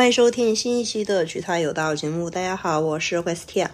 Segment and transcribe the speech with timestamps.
[0.00, 2.30] 欢迎收听新一期的《举他有道》节目。
[2.30, 3.66] 大家好，我是 Westia。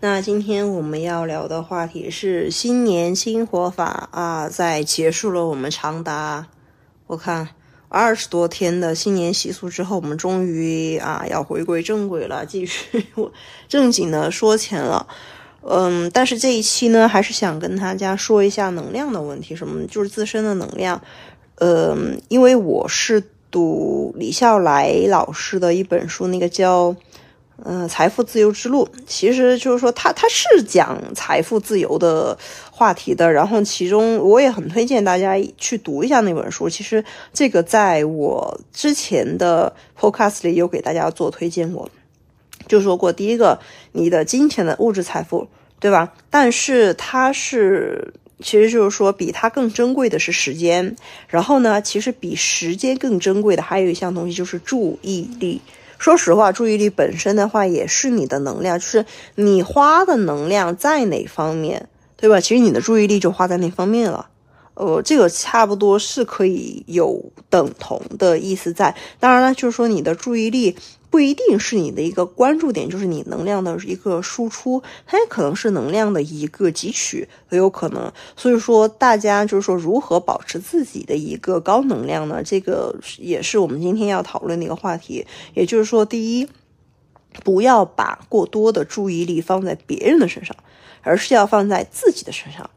[0.00, 6.46] 那今天我们要聊的话题是新年新活法啊，在结束了我们长达
[7.06, 7.50] 我看
[7.90, 13.06] 二十多天的新年习俗之后，我们终于啊要回归正轨了，继续
[13.68, 15.06] 正经的说钱了。
[15.60, 21.02] 嗯，但是这一期呢，还是想跟大家说一下能量的问题，什么就是自身的能量。
[21.56, 23.22] 嗯，因为我是。
[23.54, 26.90] 读李笑来老师的一本书，那个叫
[27.64, 32.36] 《嗯财富自由之路》，其实就是说他他是讲财富自由的
[32.72, 33.30] 话题的。
[33.30, 36.68] 然后其中我也很推荐大家去读一下那本书。
[36.68, 41.88] 其实这个在我之前的 podcast 里有给大家做推荐过，
[42.66, 43.60] 就说过第一个，
[43.92, 45.46] 你的金钱的物质财富，
[45.78, 46.12] 对吧？
[46.28, 48.14] 但是它是。
[48.40, 50.96] 其实就是说，比它更珍贵的是时间。
[51.28, 55.60] 然后呢，其实比时间更珍贵的还有一项东西，就是注意力。
[55.98, 62.40] 说实话，注意力本身的话，也是你的能量，就是你花的能量在哪方面，对吧？
[62.40, 64.28] 其实你的注意力就花在那方面了。
[64.74, 68.94] 呃，这个差不多是可以有等同的意思在。
[69.20, 70.76] 当然了，就是说你的注意力。
[71.14, 78.12] 不一定是你的一个关注点，就是你能量的一个输出，它也可能是能量的一个汲取，都有可能。
[78.36, 82.42] 所以说，大家就是说如何保持自己的一个高能量呢？
[82.42, 85.24] 这个也是我们今天要讨论的一个话题。
[85.54, 86.48] 也就是说，第一，
[87.44, 90.56] 不要把过多的注意力放在别人的身上，
[91.02, 92.68] 而是要放在自己的身上。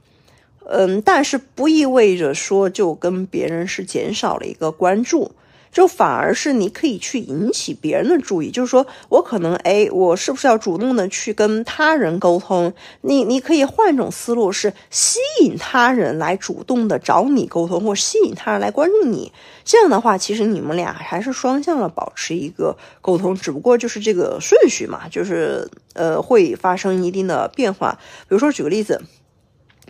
[0.69, 5.31] 嗯，但是不意味着说就跟别人是减少了一个关注。
[5.71, 12.73] 就反而是你可以去引起别人的注意，就是说我可能哎，我是不是要主动的去跟他人沟通？
[13.01, 19.31] 你你可以换一种思路，是吸引他人来主动的找你沟通，或吸引他人来关注你。
[19.63, 27.99] 这样的话，其实你们俩还是双向的保持一个沟通，只不过就是这个顺序嘛，就是呃会发生一定的变化。
[28.21, 29.01] 比如说举个例子。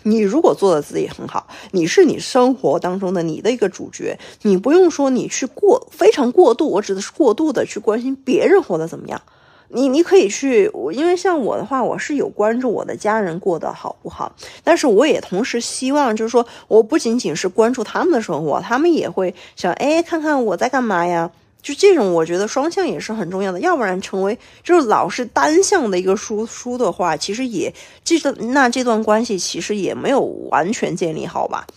[0.10, 9.22] 你如果做的自己很好，你是你生活当中的你的一个主角，你不用说你去过非常过度，我指的是过度的去关心别人活得怎么样。
[9.70, 21.30] 你你可以去，我因为像我的话，我是有关注我的家人过得好不好，但是我也同时希望就是说，我不仅仅是关注他们的生活，他们也会想，哎，看看我在干嘛呀。
[21.68, 27.74] 就这种，我觉得双向也是很重要的，要不然成为就是老是单向的一个输出的话，其实也
[28.06, 31.68] 这个那这段关系其实也没有完全建立好吧。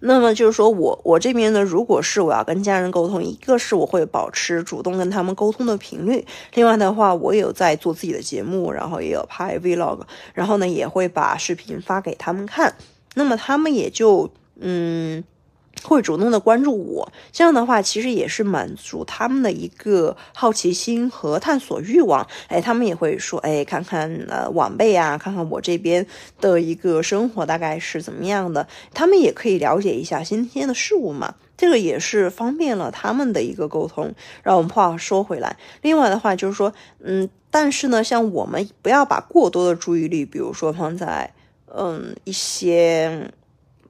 [0.00, 10.00] 那么就是说我我这边呢，如果是我要跟家人沟通，一个是我会保持主动跟他们沟通的频率，另外的话，我有在做自己的节目，然后也有拍 vlog，
[10.34, 12.74] 然后呢也会把视频发给他们看，
[13.14, 15.24] 那么他们也就嗯。
[15.82, 22.26] 会主动的关注我，这样的话其实也是满足他们的一个好奇心和探索欲望。
[22.48, 26.04] 哎，他们也会说，哎，看看呃晚辈啊，看看我这边
[26.40, 31.34] 的一个生活大概是怎么样的，他们也可以了解一下新鲜的事物嘛。
[31.56, 34.12] 这个也是方便了他们的一个沟通。
[34.42, 36.72] 让我们话说回来，另外的话就是说，
[37.02, 41.32] 嗯，但是呢，像我们不要把过多的注意力，比如说放在
[41.66, 43.30] 嗯一些。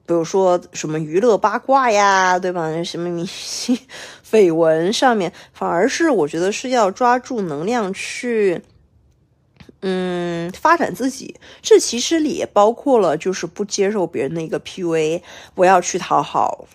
[0.06, 2.82] 比如说什么娱乐八卦呀，对吧？
[2.84, 3.76] 什么明星
[4.24, 8.62] 绯闻上面，反而是我觉得是要抓住能量去，
[9.82, 11.34] 嗯，发展自己。
[11.60, 15.20] 这其实里也包括了，就是不接受别人的一个 PUA，
[15.54, 16.66] 不要去讨好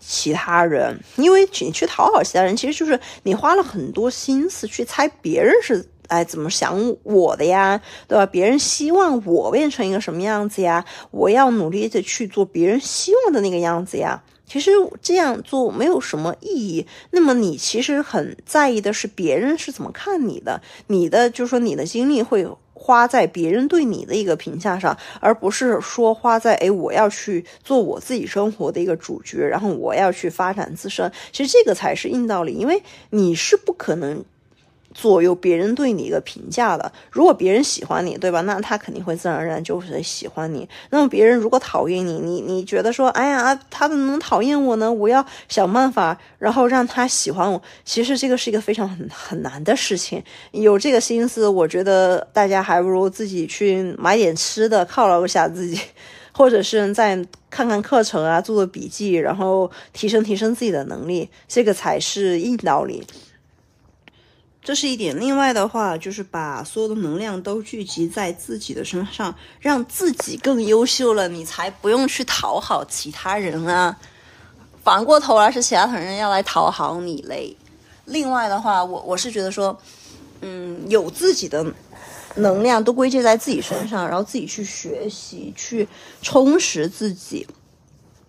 [0.00, 5.86] 其他人，因为你去讨好其他人，其实就是你花了很多心思去猜别人是。
[6.08, 7.80] 哎，怎么想我的呀？
[8.06, 8.26] 对吧？
[8.26, 10.84] 别人希望我变成一个什么样子呀？
[11.10, 14.22] 我要努力的去做别人希望的那个样子呀。
[14.46, 14.70] 其实
[15.02, 16.86] 这样做没有什么意义。
[17.10, 31.12] 那么你其实很在意的是别人是怎么看你的，你的就是说你的精力会花在别人对你的一个评价上，而不是说花在哎我要去做我自己生活的一个主角，然后我要去发展自身。
[31.30, 34.24] 其实这个才是硬道理，因为你是不可能。
[34.98, 38.40] 左右别人对你一个评价的，如果别人喜欢你，对吧？
[38.40, 40.68] 那他肯定会自然而然就是喜欢你。
[40.90, 44.92] 那么别人如果讨厌你，你你觉得说，哎呀，他怎么能讨厌我呢？
[44.92, 47.62] 我要想办法，然后让他喜欢我。
[47.84, 50.20] 其实这个是一个非常很很难的事情。
[50.50, 55.80] 有这个心思，我觉得大家还不如自己去买点吃的犒劳一下自己，
[56.34, 57.16] 或者是再
[57.48, 63.06] 看看课程啊，做做笔记，然后提升提升自己的能力，这个才是硬道理。
[64.68, 73.98] 这是一点，另外的话就是把所有的能量都聚集在自己的身上，让自己更优秀了，你才不用去讨好其他人啊。
[74.84, 77.56] 反过头来是其他人要来讨好你嘞。
[78.04, 79.74] 另外的话，我我是觉得说，
[80.42, 81.64] 嗯，有自己的
[82.34, 85.88] 能量都归结在自己身上，然后自己去学习，去
[86.20, 87.46] 充实自己，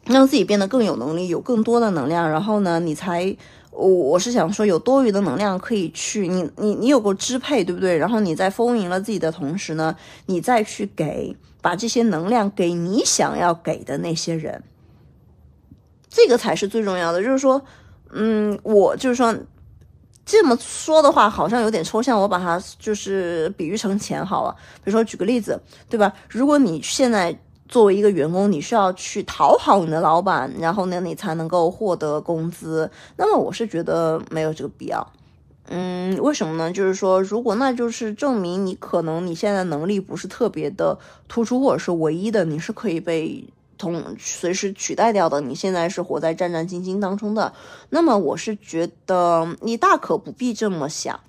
[0.05, 3.35] 让自己变得更有能力，有更多的能量，然后呢，你才。
[3.71, 7.97] 我我是想说，有多余的能量可以去你你你有个支配，对不对？
[7.97, 9.95] 然后你在丰盈了自己的同时呢，
[10.25, 14.63] 你再去给把这些能量给你想要给的那些人，
[16.09, 17.23] 这个才是最重要的。
[17.23, 17.61] 就是说，
[18.11, 19.35] 嗯，我就是说
[20.25, 22.19] 这么说的话，好像有点抽象。
[22.19, 24.55] 我把它就是比喻成钱好了。
[24.83, 26.13] 比如说举个例子，对吧？
[26.27, 27.39] 如果你现在。
[27.69, 32.89] 作为一个员工，你需要去讨好你的老板，然后呢，你才能够获得工资。
[33.15, 35.07] 那么我是觉得没有这个必要。
[35.67, 36.71] 嗯，为什么呢？
[36.71, 45.39] 就是说，如果那就是证明你可能你现在能力不是特别的突出，或者是唯一的，你是可以被同随时取代掉的。
[45.39, 47.53] 你现在是活在战战兢兢当中的，
[47.91, 51.19] 那么我是觉得你大可不必这么想。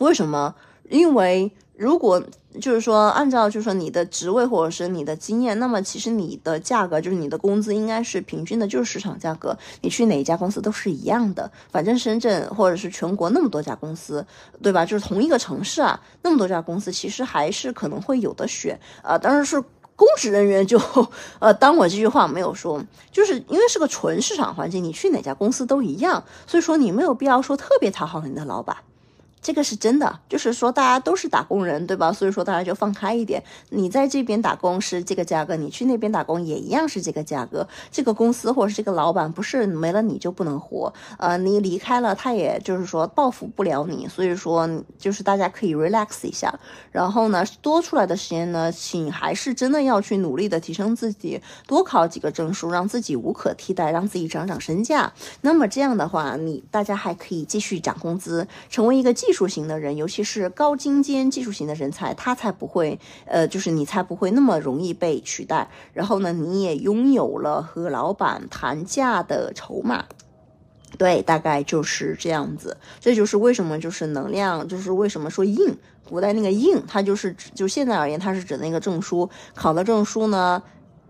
[0.00, 0.56] 为什么？
[0.90, 1.52] 因为。
[1.82, 2.22] 如果
[2.60, 9.58] 就是说，按照就是说你的职位或者是你的经验，那么其实你的价格就是你的工资应该是平均的，就是市场价格。
[9.80, 14.24] 你去哪一家公司都是一样的，反正深圳或者是全国那么多家公司，
[14.62, 14.86] 对吧？
[14.86, 18.78] 就是同一个城市啊，那么多家公司，其实还是可能会有的选。
[19.02, 19.60] 呃，当然是
[19.96, 20.80] 公职人员就
[21.40, 22.80] 呃，当我这句话没有说，
[23.10, 28.76] 就是因为是个纯市场环境，你去哪家公司都一样，所以说你没有必要说特别讨好你的老板。
[29.42, 32.12] 这个是真的，就是说大家都是打工人，对吧？
[32.12, 33.42] 所以说大家就放开一点。
[33.70, 37.66] 你在这边打工是这个价格，你去那边打工也一样是这个价格。
[37.90, 44.06] 这个公司或者是这个老板不是没了你就不能活，呃，你离开了他也就是说报复不了你。
[44.06, 46.56] 所以说就是大家可以 relax 一下，
[46.92, 55.12] 然后呢多出来的时间呢，请还是真的要去努力的提升自己，多考几个证书，让自己无可替代，让自己涨涨身价。
[55.40, 59.31] 那么这样的话，你大家还可以继续涨工资，成为一个技。
[59.32, 65.70] 技术型的人，尤其是高精尖技术型的人才，他才不会，呃，就是你才不会那么容易被取代。
[65.94, 70.04] 然后呢，你也拥有了和老板谈价的筹码。
[70.98, 72.76] 对，大概就是这样子。
[73.00, 80.62] 这就是为什么就是能量，就是为什么说硬，古代那个硬，它就是指就现在而言，它是指那个证书，考的证书呢，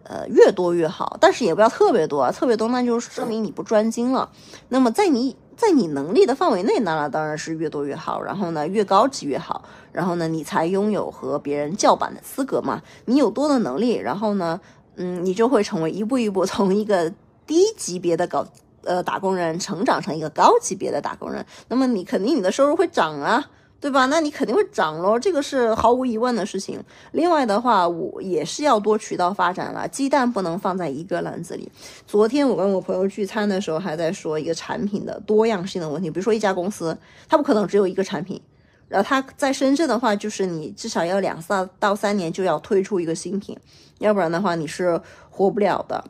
[0.05, 4.31] 呃，越多越好，但是也不要特别多，特别多那就是证明你不专精了。
[4.69, 5.37] 那么在你。
[5.63, 8.21] 在你能力的范围内，那当然是越多越好。
[8.21, 9.65] 然后呢，越高级越好。
[9.93, 12.83] 然后呢，你才拥有和别人叫板的资格嘛。
[13.05, 14.61] 你有多的能力，然后呢，
[14.97, 17.11] 嗯，你就会成为一步一步从一个
[17.47, 18.45] 低级别的搞
[18.83, 21.47] 呃打工人成长成一个高级别的打工人。
[21.69, 23.49] 那么你肯定你的收入会涨啊。
[23.83, 24.07] 对吧？
[24.07, 26.81] 那你肯定会涨喽，这个是毫无疑问的事情。
[27.11, 31.69] 另外的话，我也是要多渠道发展了，鸡蛋不能放在一个篮子里。
[32.07, 36.09] 昨天我跟我朋友聚餐的时候，还在说一个产品的多样性的问题。
[36.09, 36.97] 比如说一家公司，
[37.29, 38.41] 它不可能只有一个产品，
[38.87, 43.59] 然后它在深圳的话，就是你至少要两三到三年就要推出一个新品，
[43.99, 46.05] 要不然的话你是活不了的。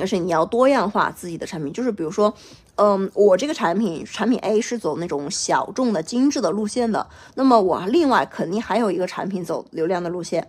[0.00, 2.32] 而且你要多样化自己的产品，就是比如说。
[2.76, 7.06] 嗯，我这个产品产品 A 是走那种小众的精致的路线的，
[7.36, 10.48] 那么我另外肯定还有一个产品走流量的路线，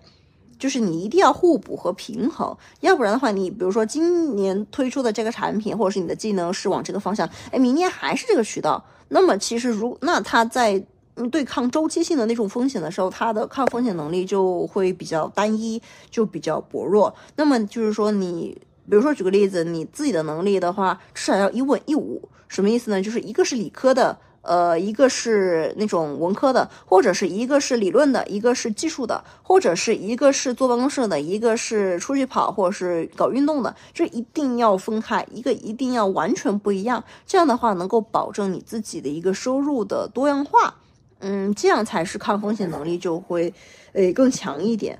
[0.57, 10.83] 就是你一定要互补和平衡，要不然的话，你比如说今年推出的这个产品或者是你的技能是往这个方向，哎，明年还是这个渠道，那么其实如那它在
[11.31, 17.13] 对抗周期性的那种风险的时候，它的抗风险能力就会比较单一，就比较薄弱。
[17.35, 18.57] 那么就是说你。
[18.89, 23.01] 比如说，举个例子，你自己的能力的话，至少要一文一武，什么意思呢？
[23.01, 37.03] 就是一个是理科的，呃，一个是那种文科的，或者是一个是理论的，一个是技术的，或者是一个是坐办公室的，一个是出去跑或者是搞运动的，这一定要分开，一个一定要完全不一样。
[37.25, 40.75] 这样的话，能够保证你自己的一个收入的多样化，
[41.19, 43.51] 嗯，这样才是抗风险能力就会，
[43.93, 44.99] 诶，更强一点。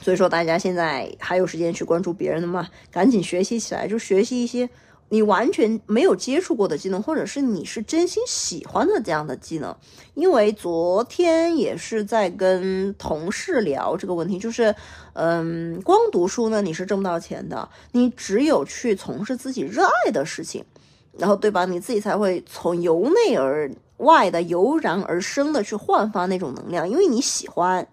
[0.00, 2.68] 所以说，大家现在还有时间去关注别人的吗？
[2.90, 4.68] 赶紧学习起来，就学习一些
[5.10, 9.76] 你完全没有接触过的技能，或者是你是真心喜欢的这样的技能。
[10.14, 14.74] 因为昨天也是在跟同事聊这个问题，就是，
[15.12, 20.64] 嗯，光读书呢你是挣不到钱的，你只有去从事自己热爱的事情，
[21.18, 21.66] 然后对吧？
[21.66, 27.86] 你自己才会从由内而外的油然而生的去焕发那种能量，因为你喜欢。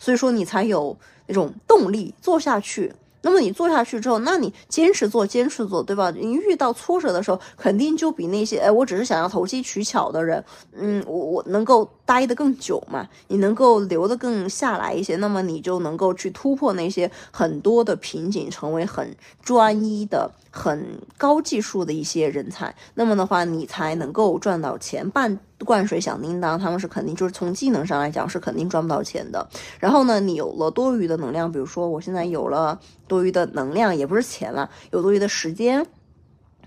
[0.00, 0.96] 所以说你才有
[1.28, 2.92] 那种动力做下去。
[3.20, 6.08] 那么你做下去之后，那你坚持做，坚持做，对吧？
[6.12, 10.42] 你遇到挫折的时候，肯定就比那些哎，我只是想要投机取巧的人，
[10.72, 13.06] 嗯，我我能够待得更久嘛？
[13.26, 25.08] 你能够留得更下来一些，那么你就能够去突破那些很多的瓶颈，成为很专一的很高技术的一些人才，那么的话，你才能够赚到钱。
[25.10, 29.48] 半灌水响叮当，他们是肯定就是从技能上来讲是肯定赚不到钱的。
[29.78, 35.86] 然后呢，你有了多余的能量，比如说我现在有了多余的能量，也不是钱了，有多余的时间，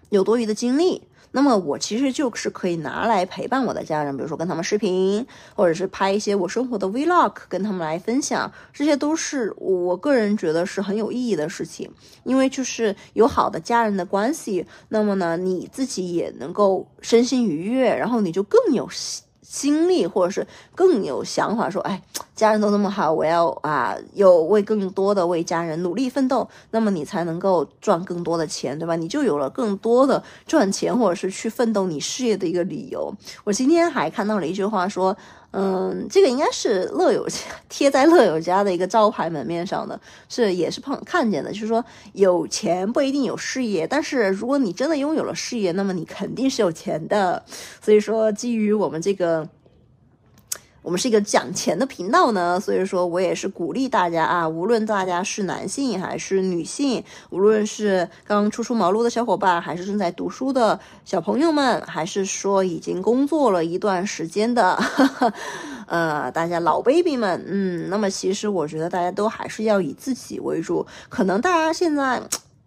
[0.10, 1.04] 有多余的精力。
[1.32, 11.90] 那么我其实就是可以拿来陪伴我的家人，比如说跟他们视频，或者是拍一些我生活的 vlog，跟他们来分享，这些都是我个人觉得是很有意义的事情。
[12.24, 18.88] 因为就是有好的家人的关系，那么呢，你自己也能够身心愉悦，然后你就更有。
[19.52, 22.02] 经历，或者是更有想法，说，哎，
[22.34, 28.96] 家人都那么好，我要啊，有为更多的为家人努力奋斗，那么你才能够赚更多的钱，对吧？
[28.96, 33.14] 你就有了更多的赚钱或者是去奋斗你事业的一个理由。
[33.44, 35.18] 我今天还看到了一句话，说，
[35.52, 37.28] 嗯，这个应该是乐友
[37.70, 47.44] 贴在乐友家的一个招牌门面上的，是也是碰看见的，就是说有钱不一定有事业，但是如果你真的拥有了事业，那么你肯定是有钱的。
[47.82, 49.48] 所以说，基于我们这个。
[50.82, 64.76] 我们是一个讲钱的频道呢，所以说我也是鼓励大家啊，无论大家是男性还是女性，无论是刚初出茅庐的小伙伴，还是正在读书的小朋友们，还是说已经工作了一段时间的，
[65.86, 72.20] 呃，大家老 baby 们，嗯，那么其实我觉得大家都还是要以自己为主，可能大家现在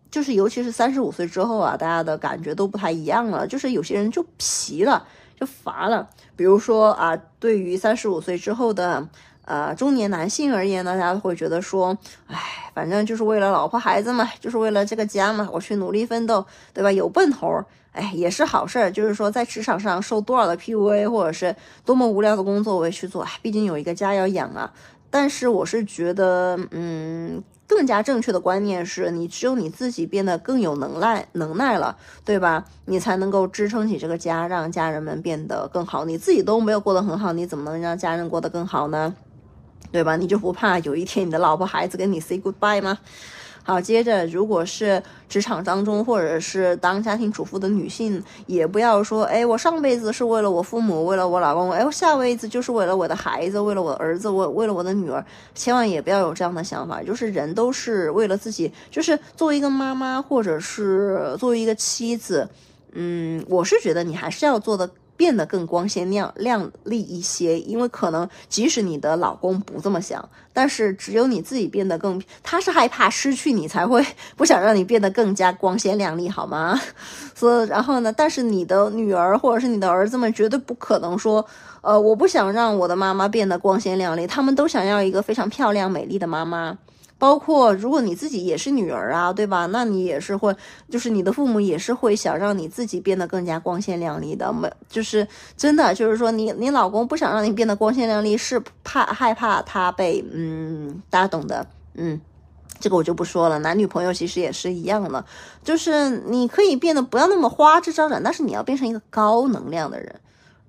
[0.08, 5.04] 就是尤其是三十五岁之后啊，大家的感觉都不太一样了，就是有些人就皮了。
[5.38, 9.06] 就乏了，比如说啊，对于三十五岁之后的
[9.44, 16.90] 呃中年男性而言呢，大家会觉得说，哎，反正就是为了老婆孩子嘛，就是为了这个家嘛，我去努力奋斗，对吧？
[16.90, 17.62] 有奔头，
[17.92, 18.90] 哎，也是好事儿。
[18.90, 24.72] 就是说，在职场上受多少的 PUA，或者是多么无聊的工作，我也去做，毕竟有一个家要养啊。
[25.14, 27.40] 但是我是觉得，嗯。
[27.66, 32.62] 更加正确的观念是你只有你自己变得更有能耐能耐了，对吧？
[32.84, 36.04] 你才能够支撑起这个家，让家人们变得更好。
[36.04, 39.14] 你自己都没有过得很好，你怎么能让家人过得更好呢？
[39.90, 40.14] 对吧？
[40.16, 42.98] 你就不怕有一天你的老婆孩子跟你 say goodbye 吗？
[43.66, 57.02] 好，接着，如果是职场当中，或者是当家庭主妇的女性，也不要说，哎，我上辈子是为了我父母，为了我老公，哎，我下辈子就是为了我的孩子，为了我的儿子，我为了我的女儿，千万也不要有这样的想法。
[57.02, 62.46] 就是人都是为了自己，就是作为一个妈妈，或者是作为一个妻子，
[62.92, 64.90] 嗯，我是觉得你还是要做的。
[65.16, 74.04] 变得更光鲜亮亮丽一些，因为可能即使你的老公不这么想，但是只有你自己变得更，他是害怕失去你才会
[74.36, 76.80] 不想让你变得更加光鲜亮丽，好吗？
[77.34, 78.12] 所以，然后呢？
[78.12, 81.44] 但是你的女儿或者是你的儿子们绝对不可能说，
[81.80, 86.76] 呃，我不想让我的妈妈变得光鲜亮丽，他们都想要一个非常漂亮美丽的妈妈。
[87.16, 89.66] 包括如果你自己也是女儿啊，对吧？
[89.66, 90.54] 那你也是会，
[90.90, 94.52] 就是你的父母也是会想让你自己变得更加光鲜亮丽的。
[94.52, 102.20] 没，就是真的，就是说你你老公不想让你变得光鲜亮丽，是怕害怕他被嗯，大家懂的，嗯，
[102.80, 103.58] 这个我就不说了。
[103.60, 105.24] 男女朋友其实也是一样的，
[105.62, 110.20] 就是你可以变得不要那么花枝招展，但是你要变成一个高能量的人，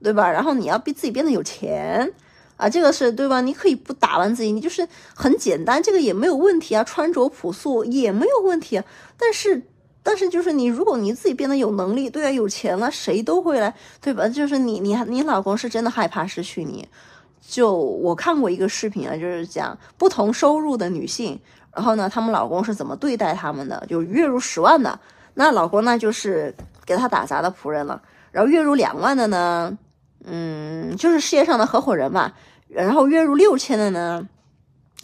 [0.01, 0.31] 对吧？
[0.31, 2.13] 然后你要逼自己变得有钱。
[2.57, 3.41] 啊，这个是对吧？
[3.41, 6.83] 你可以不打扮自己，你就是很简单，这个也没有问题啊。
[6.83, 8.85] 穿着朴素也没有问题啊，
[9.17, 9.61] 但是，
[10.01, 14.27] 但是就是你，如果你自己变得有能力，对啊，有钱了，谁都会来，对吧？
[14.29, 16.87] 就是你，你，你老公是真的害怕失去你。
[17.47, 21.39] 就我看过一个视频啊，就是讲不同收入的女性，
[21.75, 23.85] 然后呢，他们老公是怎么对待他们的？
[23.89, 24.97] 就月入十万的，
[25.33, 29.77] 那老公那就是给他打杂的仆人了，然后月入两万的呢？
[30.23, 32.31] 嗯，就是事业上的合伙人嘛，
[32.67, 34.27] 然后月入六千的呢，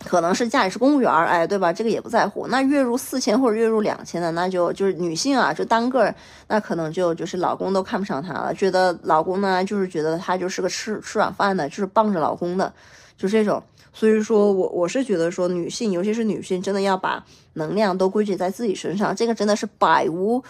[0.06, 1.72] 可能是家里是公务员，哎，对吧？
[1.72, 2.48] 这个也不在乎。
[2.48, 6.14] 那月入四千或者月入两千的，那就就是女性啊，就单个，
[6.48, 12.74] 那可能就就是老公都看不上她了，觉得老公呢就是觉得她就是个吃吃软饭的，就是傍着老公的，
[13.18, 13.62] 就这种。
[13.94, 20.42] 所以说我我是觉得说女性，尤其是女性，真的要把能量都归结在自己身上，这个真的是百无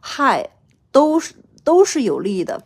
[0.00, 0.50] 害，
[0.92, 1.34] 都是
[1.64, 2.62] 都是有利的。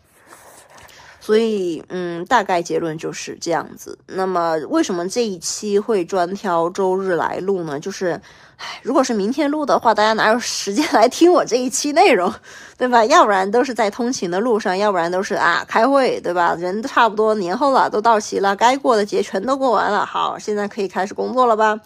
[1.24, 3.98] 所以，嗯，大概结论就是这样子。
[4.08, 7.80] 那么，为什么这一期会专挑周日来录呢？
[7.80, 8.20] 就是，
[8.58, 12.30] 唉，如果是明天录的话，大家哪有时间来听我这一期内容，
[12.76, 13.02] 对吧？
[13.06, 16.54] 要不然都是在通勤的路上，要不然都是啊开会，对吧？
[16.58, 20.04] 人差不多年后了，都到齐了，该过的节全都过完了。
[20.04, 21.80] 好，现在可以开始工作了吧？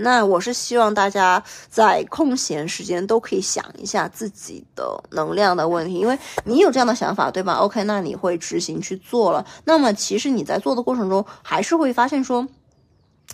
[0.00, 9.44] 那我是希望大家在空闲时间都可以想一下自己的能量的问题，因为你有这样的想法，对吧？OK，那你会执行去做了。
[9.64, 12.46] 那么其实你在做的过程中，还是会发现说，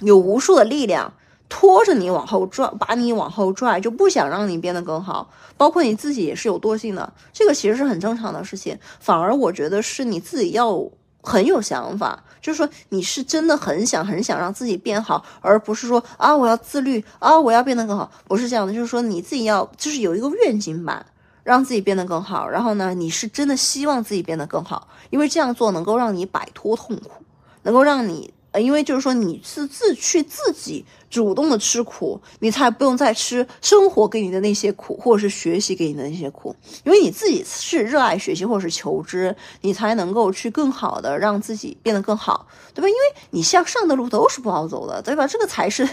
[0.00, 1.12] 有无数的力量
[1.50, 5.30] 拖着你往后拽，把你往后拽，就不想让你变得更好。
[5.56, 8.78] 包括你自己也是有惰性的，这个其实是很正常的事情。
[9.00, 10.82] 反而我觉得是你自己要
[11.24, 18.72] 很有想法，就是说你是真的很想很想让自己变好，而不是说啊我要自律啊我要变得更好，不是这样的。
[18.72, 21.04] 就是说你自己要就是有一个愿景版，
[21.42, 22.48] 让自己变得更好。
[22.48, 27.24] 然后呢，你是真的希望自己变得更好，因为这样做能够让你摆脱痛苦，
[27.62, 28.32] 能够让你。
[28.54, 36.54] 呃，因为就是说你是自去自己主动的吃苦，你才不用再吃生活给你的那些苦，或者是学习给你的那些苦。
[36.84, 42.86] 因为你自己是热爱学习或者是求知，你才能够去更好的让自己变得更好，对吧？
[42.86, 45.26] 因为你向上的路都是不好走的，对吧？
[45.26, 45.88] 这个才是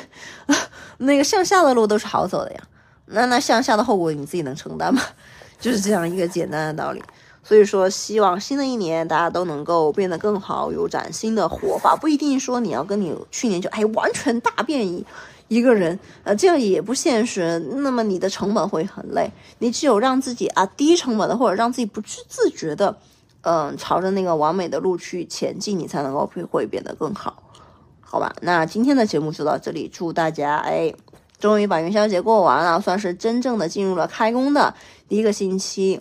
[0.99, 2.61] 那个向下的路都是好走的呀。
[3.07, 5.01] 那那向下的后果你自己能承担吗？
[5.59, 7.01] 就是这样一个简单的道理。
[7.51, 11.97] 所以说，希望新的一年大家都能够变得更好，有崭新的活法。
[11.97, 15.05] 不一定说你要跟你去年就哎完全大变一
[15.49, 17.59] 一个人，呃，这样也不现实。
[17.75, 19.29] 那么你的成本会很累。
[19.59, 22.97] 你只有让自己啊低成本的，或者让自己不去自觉的，
[23.41, 27.43] 嗯，朝着那个完美的路去前进，你才能够会会变得更好，
[27.99, 28.33] 好吧？
[28.43, 30.93] 那今天的节目就到这里，祝大家哎，
[31.37, 34.73] 终于把元宵节过完了，算是真正的进入了开工的
[35.09, 35.99] 第一个星期。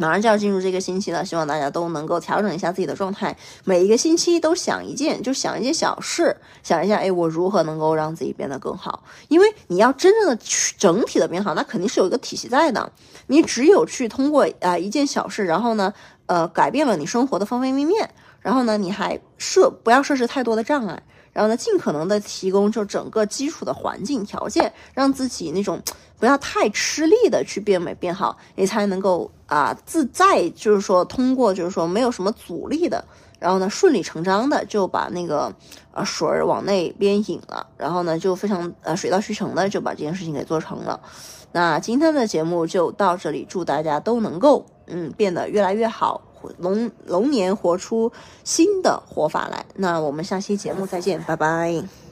[0.00, 9.04] 马上就要进入这个星期了，希望大家都能够调整一下自己的状态，每一个星期都想一件，就想一件小事，想一下，哎，我如何能够让自己变得更好？
[9.28, 12.90] 因为你要真正的去整体的变好，那肯定是有一个体系在的。
[13.26, 15.92] 你只有去通过啊一件小事，然后呢，
[16.24, 21.02] 呃，改变了你生活的方方面面，然后呢，你还设不要设置太多的障碍。
[21.32, 25.80] 然后呢，尽可能的提供就整个基础的环境条件，让自己那种
[26.18, 33.04] 不要太吃力的去变美变好，你才能够啊自在，就是说通过就是说没有什么阻力的，
[33.38, 35.54] 然后呢顺理成章的就把那个
[35.92, 41.00] 呃水儿往那边引了，然后呢就非常呃水到渠成的就把这件事情给做成了。
[41.52, 46.22] 那今天的节目就到这里，祝大家都能够嗯变得越来越好。
[46.58, 48.12] 龙龙年活出
[48.44, 52.09] 新的活法来，那我们下期节目再见，拜拜。